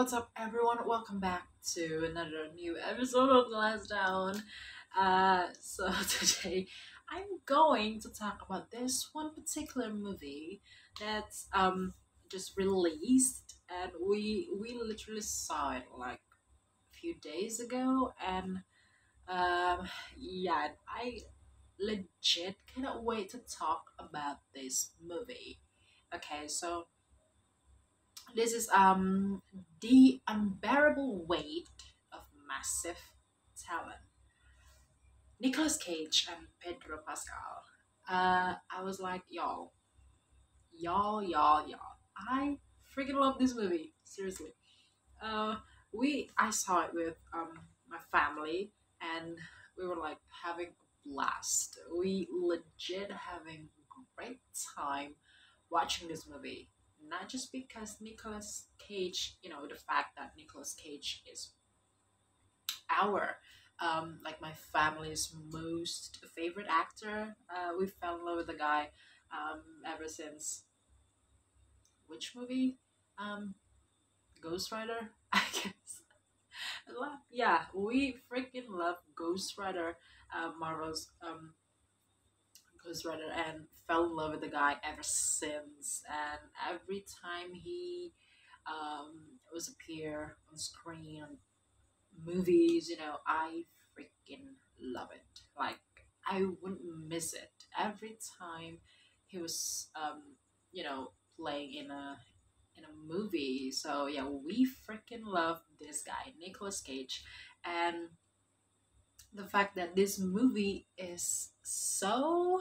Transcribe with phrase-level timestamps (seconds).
[0.00, 0.78] what's up, everyone?
[0.86, 1.42] Welcome back
[1.74, 4.42] to another new episode of Glass Down.
[4.98, 6.68] Uh, so today
[7.10, 10.62] I'm going to talk about this one particular movie
[10.98, 11.92] that's um
[12.30, 16.22] just released, and we we literally saw it like
[16.90, 18.60] a few days ago, and
[19.28, 21.18] um yeah, I
[21.78, 25.60] legit cannot wait to talk about this movie.
[26.14, 26.86] Okay, so
[28.34, 29.42] this is um
[29.80, 31.68] the unbearable weight
[32.12, 33.00] of massive
[33.66, 34.00] talent.
[35.40, 37.64] Nicolas Cage and Pedro Pascal.
[38.08, 39.72] Uh, I was like, y'all,
[40.72, 41.96] y'all, y'all, y'all.
[42.16, 42.58] I
[42.96, 43.94] freaking love this movie.
[44.04, 44.52] Seriously.
[45.22, 45.56] Uh,
[45.92, 47.52] we I saw it with um
[47.88, 49.36] my family, and
[49.78, 51.78] we were like having a blast.
[51.98, 53.68] We legit having
[54.16, 54.40] great
[54.76, 55.14] time
[55.70, 56.68] watching this movie
[57.08, 61.52] not just because Nicolas Cage, you know, the fact that Nicolas Cage is
[62.90, 63.36] our
[63.80, 67.36] um, like my family's most favorite actor.
[67.48, 68.88] Uh, we fell in love with the guy
[69.32, 70.64] um, ever since
[72.06, 72.76] which movie?
[73.18, 73.54] Um,
[74.40, 76.02] Ghost Rider, I guess.
[77.30, 79.96] yeah, we freaking love Ghost Rider,
[80.34, 81.54] uh, Marvel's um,
[82.84, 86.02] Ghost Rider and fell in love with the guy ever since.
[86.08, 88.12] And every time he
[88.66, 91.38] um, was appear on screen on
[92.24, 93.64] movies, you know, I
[93.98, 95.40] freaking love it.
[95.58, 95.78] Like
[96.26, 98.78] I wouldn't miss it every time
[99.26, 100.36] he was, um,
[100.72, 102.18] you know, playing in a
[102.76, 103.70] in a movie.
[103.72, 107.24] So yeah, we freaking love this guy, Nicolas Cage,
[107.64, 108.08] and
[109.34, 112.60] the fact that this movie is so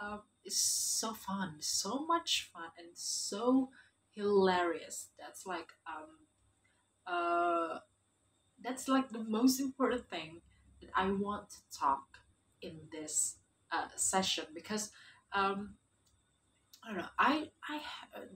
[0.00, 3.70] um, is so fun, so much fun, and so
[4.12, 5.08] hilarious.
[5.18, 6.08] That's like um,
[7.06, 7.78] uh,
[8.62, 10.40] that's like the most important thing
[10.80, 12.18] that I want to talk
[12.62, 13.36] in this
[13.72, 14.90] uh, session because
[15.32, 15.76] um,
[16.84, 17.08] I don't know.
[17.18, 17.80] I I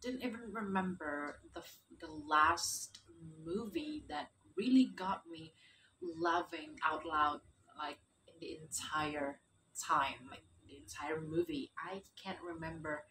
[0.00, 1.62] didn't even remember the
[2.00, 3.00] the last
[3.44, 5.54] movie that really got me
[6.02, 7.40] laughing out loud
[7.78, 7.98] like
[8.40, 9.40] the entire
[9.80, 11.72] time like the entire movie.
[11.78, 13.04] I can't remember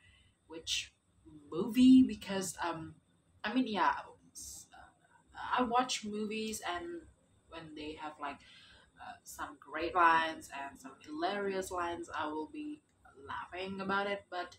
[0.47, 0.93] which
[1.51, 2.95] movie because um
[3.43, 3.93] i mean yeah
[5.57, 7.01] i watch movies and
[7.49, 8.37] when they have like
[9.01, 12.81] uh, some great lines and some hilarious lines i will be
[13.27, 14.25] laughing about it.
[14.29, 14.57] But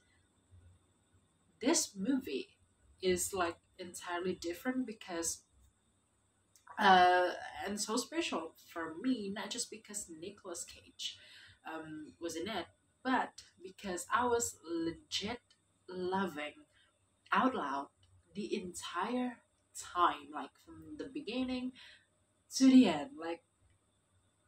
[1.60, 2.56] this movie
[3.00, 5.42] is like entirely different because
[6.78, 7.30] uh,
[7.66, 11.18] and so special for me, not just because Nicolas Cage
[11.72, 12.66] um, was in it,
[13.04, 15.40] but because I was legit
[15.88, 16.54] loving
[17.32, 17.88] out loud
[18.34, 19.38] the entire
[19.94, 21.72] time, like from the beginning
[22.56, 23.10] to the end.
[23.20, 23.42] Like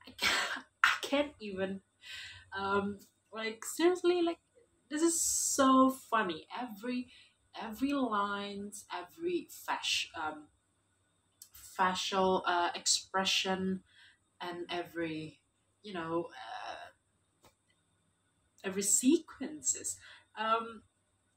[0.06, 1.80] I can't, I can't even,
[2.58, 2.98] um,
[3.32, 4.38] like seriously, like
[4.90, 6.46] this is so funny.
[6.60, 7.08] Every
[7.60, 10.48] every lines, every fash, um,
[11.76, 13.80] facial uh, expression
[14.40, 15.40] and every
[15.82, 16.90] you know uh,
[18.64, 19.96] every sequences.
[20.38, 20.82] Um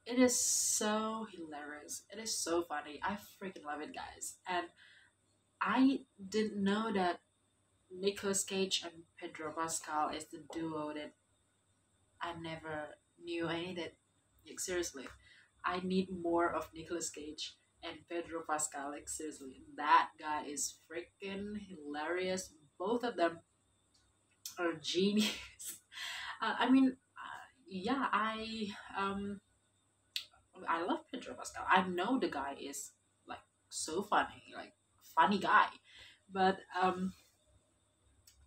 [0.05, 2.03] it is so hilarious.
[2.11, 2.99] It is so funny.
[3.03, 4.35] I freaking love it guys.
[4.47, 4.67] And
[5.61, 7.19] i didn't know that
[7.91, 11.13] Nicolas Cage and Pedro Pascal is the duo that
[12.21, 13.91] I never knew I needed.
[14.47, 15.07] Like seriously,
[15.65, 17.55] I need more of Nicolas Cage
[17.89, 18.91] and Pedro Pascal.
[18.91, 22.53] Like seriously, that guy is freaking hilarious.
[22.77, 23.39] Both of them
[24.59, 25.31] are genius.
[26.39, 29.41] Uh, I mean, uh, yeah, I um,
[30.67, 31.65] I love Pedro Pascal.
[31.69, 32.91] I know the guy is
[33.27, 33.39] like
[33.69, 34.73] so funny, like
[35.15, 35.67] funny guy,
[36.31, 37.13] but um,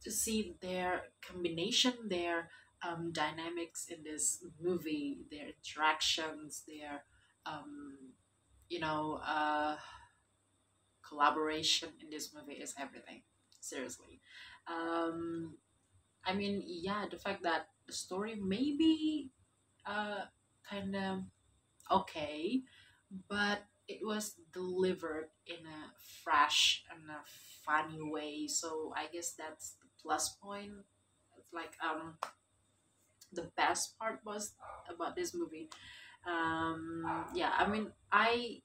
[0.03, 2.49] to see their combination, their
[2.87, 7.05] um, dynamics in this movie, their interactions, their
[7.47, 8.13] um,
[8.71, 9.77] you know, uh,
[11.07, 13.23] collaboration in this movie is everything.
[13.61, 14.21] Seriously.
[14.69, 15.57] Um,
[16.27, 19.31] I mean, yeah, the fact that the story may be
[19.87, 20.27] uh,
[20.69, 21.21] kind of
[21.91, 22.63] okay,
[23.29, 25.81] but it was delivered in a
[26.25, 27.21] fresh and a
[27.67, 28.49] funny way.
[28.49, 30.73] So I guess that's the plus point.
[31.39, 32.17] It's like um,
[33.33, 34.55] the best part was
[34.89, 35.69] about this movie
[36.27, 38.63] um, yeah, I mean, I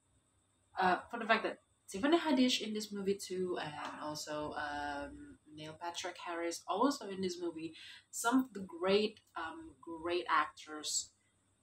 [0.80, 1.60] uh, for the fact that
[1.90, 3.74] Tiffany Haddish in this movie too, and
[4.04, 7.74] also um, Neil Patrick Harris also in this movie.
[8.12, 11.12] Some of the great, um, great actors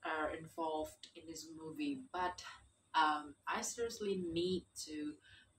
[0.05, 2.43] are involved in this movie, but
[2.95, 5.15] um, I seriously need to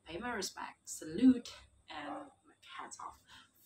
[0.05, 1.51] pay my respect, salute,
[1.89, 2.15] and
[2.79, 3.15] hats off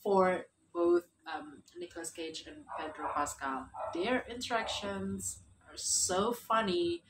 [0.02, 1.04] for both
[1.34, 3.68] um, Nicolas Cage and Pedro Pascal.
[3.94, 5.40] Their interactions
[5.78, 7.04] so funny.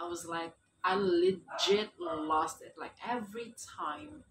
[0.00, 0.54] I was like,
[0.84, 2.74] I legit lost it.
[2.78, 4.24] Like every time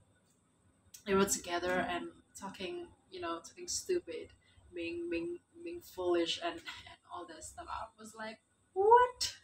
[1.05, 2.07] they were together and
[2.39, 4.29] talking, you know, talking stupid,
[4.73, 6.53] being being being foolish and,
[6.89, 7.65] and all that stuff.
[7.69, 8.39] I was like,
[8.73, 9.35] what?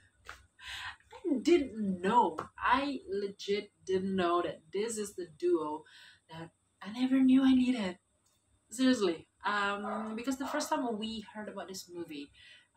[1.11, 2.38] I didn't know.
[2.57, 5.83] I legit didn't know that this is the duo
[6.29, 6.51] that
[6.81, 7.97] I never knew I needed.
[8.69, 9.27] Seriously.
[9.45, 12.29] Um, because the first time we heard about this movie,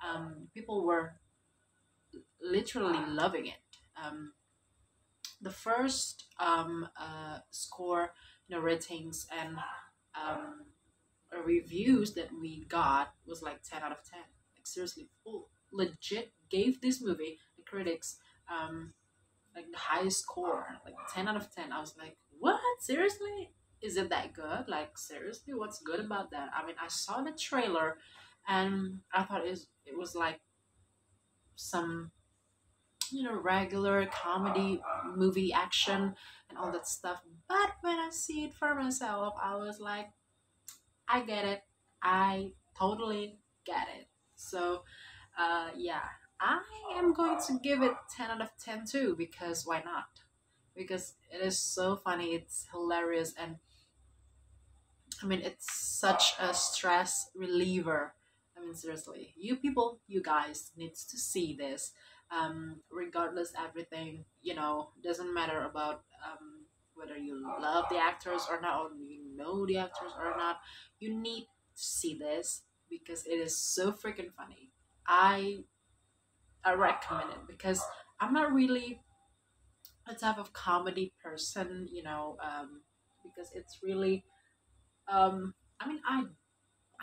[0.04, 1.14] um, people were
[2.42, 3.60] literally loving it.
[4.02, 4.32] Um,
[5.40, 8.12] the first um, uh, score,
[8.48, 9.56] you know, ratings and
[10.14, 10.66] um,
[11.44, 14.20] reviews that we got was like 10 out of 10.
[14.56, 18.18] Like seriously, people legit gave this movie, the critics,
[18.50, 18.92] um,
[19.54, 21.72] like the highest score, like 10 out of 10.
[21.72, 22.60] I was like, what?
[22.80, 23.52] Seriously?
[23.80, 24.68] Is it that good?
[24.68, 26.50] Like seriously, what's good about that?
[26.54, 27.96] I mean, I saw the trailer
[28.46, 30.40] and I thought it was, it was like
[31.56, 32.10] some
[33.12, 34.80] you know regular comedy
[35.16, 36.14] movie action
[36.48, 37.22] and all that stuff.
[37.48, 40.10] But when i see it for myself i was like
[41.08, 41.62] i get it.
[42.02, 44.08] I totally get it.
[44.36, 44.84] So
[45.38, 46.02] uh, yeah
[46.40, 46.60] i
[46.96, 50.06] am going to give it 10 out of 10 too because why not?
[50.74, 53.56] Because it is so funny it's hilarious and
[55.22, 58.14] i mean it's such a stress reliever.
[58.56, 61.92] I mean seriously you people you guys needs to see this
[62.30, 68.60] um, regardless everything you know doesn't matter about um, whether you love the actors or
[68.60, 70.58] not or you know the actors or not
[70.98, 71.42] you need
[71.76, 74.70] to see this because it is so freaking funny.
[75.06, 75.60] I
[76.64, 77.82] i recommend it because
[78.20, 79.00] i'm not really
[80.08, 82.82] a type of comedy person you know um,
[83.22, 84.24] because it's really
[85.10, 86.24] um, i mean i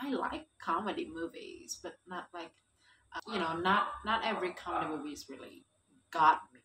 [0.00, 2.52] i like comedy movies but not like
[3.26, 5.64] you know, not not every comedy movies really
[6.12, 6.60] got me,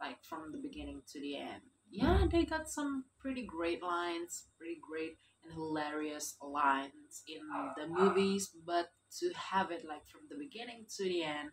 [0.00, 1.62] like from the beginning to the end.
[1.90, 7.40] Yeah, they got some pretty great lines, pretty great and hilarious lines in
[7.76, 11.50] the movies, but to have it like from the beginning to the end,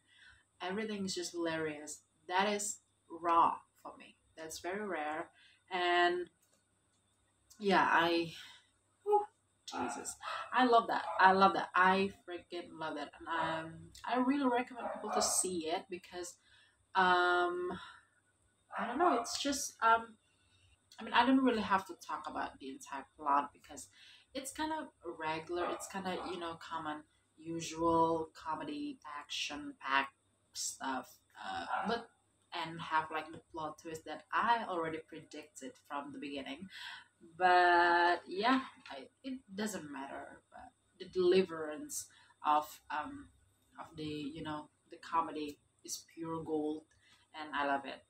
[0.62, 2.01] everything is just hilarious.
[2.27, 4.15] That is raw for me.
[4.38, 5.30] That's very rare,
[5.71, 6.30] and
[7.59, 8.33] yeah, I
[9.68, 10.15] Jesus.
[10.54, 11.04] I love that.
[11.19, 11.69] I love that.
[11.75, 12.12] I
[12.47, 13.11] freaking love that.
[13.19, 13.73] And um,
[14.05, 16.35] I really recommend people to see it because
[16.95, 17.71] um,
[18.77, 19.13] I don't know.
[19.19, 20.15] It's just um,
[20.99, 23.88] I mean, I don't really have to talk about the entire plot because
[24.33, 24.88] it's kind of
[25.19, 25.67] regular.
[25.71, 26.97] It's kind of you know common,
[27.38, 30.13] usual comedy, action packed
[30.53, 31.07] stuff.
[31.38, 32.07] Uh, but
[32.63, 36.67] and have like the plot twist that I already predicted from the beginning
[37.38, 42.05] but yeah I, it doesn't matter but the deliverance
[42.45, 43.27] of um
[43.79, 46.83] of the you know the comedy is pure gold
[47.39, 48.01] and i love it.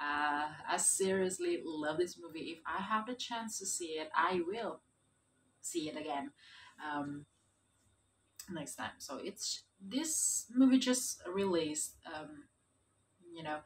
[0.00, 2.50] Uh, i seriously love this movie.
[2.56, 4.80] If i have the chance to see it i will
[5.62, 6.32] see it again
[6.84, 7.26] um,
[8.50, 8.92] next time.
[8.98, 12.44] So it's this movie just released um,
[13.34, 13.60] you know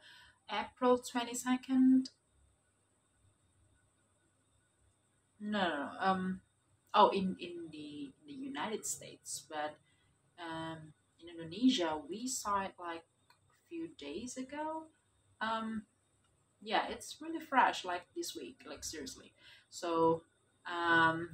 [0.51, 2.09] april 22nd
[5.39, 5.89] No, no, no.
[5.99, 6.41] Um,
[6.93, 9.77] oh, in in the in the United States, but
[10.39, 14.83] um, in Indonesia, we saw it like a few days ago.
[15.41, 15.83] Um,
[16.61, 19.33] yeah, it's really fresh, like this week, like seriously.
[19.69, 20.23] So,
[20.65, 21.29] um,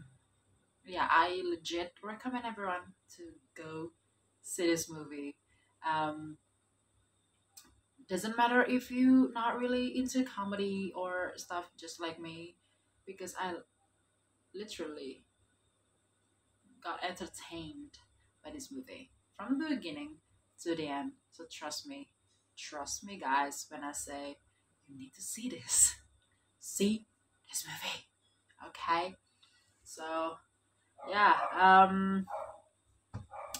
[0.86, 3.24] yeah, I legit recommend everyone to
[3.55, 3.91] go
[4.41, 5.36] see this movie.
[5.88, 6.38] Um,
[8.10, 12.58] doesn't matter if you not really into comedy or stuff, just like me,
[13.05, 13.53] because I
[14.53, 15.24] literally
[16.84, 17.98] got entertained
[18.43, 20.17] by this movie from the beginning
[20.63, 21.13] to the end.
[21.31, 22.10] So trust me,
[22.57, 24.38] trust me, guys, when I say
[24.88, 25.95] you need to see this.
[26.63, 27.07] See
[27.50, 28.05] this movie,
[28.67, 29.15] okay?
[29.83, 30.33] So,
[31.10, 32.27] yeah, um,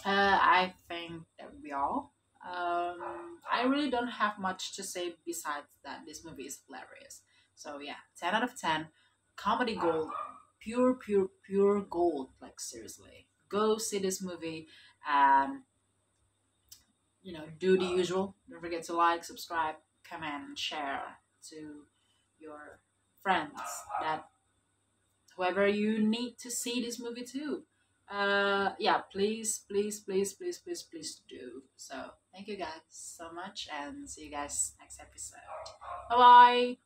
[0.06, 2.12] uh, I think that we all.
[2.46, 7.22] Um, I really don't have much to say besides that this movie is hilarious.
[7.56, 8.86] So yeah, ten out of ten,
[9.36, 10.10] comedy gold
[10.62, 12.30] pure, pure, pure gold.
[12.40, 14.66] Like seriously, go see this movie
[15.08, 15.60] and
[17.22, 18.34] you know do the usual.
[18.50, 19.76] Don't forget to like, subscribe,
[20.08, 21.02] comment, and share
[21.50, 21.84] to
[22.38, 22.80] your
[23.22, 23.60] friends
[24.00, 24.24] that
[25.36, 27.62] whoever you need to see this movie too.
[28.10, 31.62] Uh, yeah, please, please, please, please, please, please do.
[31.76, 31.94] So
[32.34, 35.38] thank you guys so much, and see you guys next episode.
[36.10, 36.76] Bye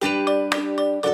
[0.00, 1.09] bye.